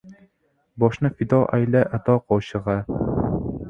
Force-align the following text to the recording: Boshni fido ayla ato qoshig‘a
Boshni 0.85 1.13
fido 1.21 1.41
ayla 1.59 1.85
ato 2.01 2.19
qoshig‘a 2.31 2.81